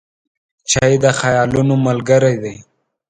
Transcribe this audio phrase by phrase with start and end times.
[0.69, 2.55] چای د خیالونو ملګری دی.